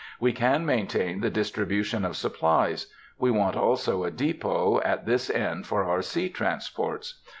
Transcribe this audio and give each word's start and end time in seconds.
We 0.19 0.33
can 0.33 0.65
maintain 0.65 1.19
the 1.19 1.29
distribution 1.29 2.03
of 2.05 2.17
supplies. 2.17 2.87
We 3.19 3.29
want 3.29 3.55
also 3.55 4.03
a 4.03 4.09
depot 4.09 4.81
at 4.83 5.05
this 5.05 5.29
end 5.29 5.67
for 5.67 5.83
our 5.83 6.01
sea 6.01 6.27
transports. 6.27 7.21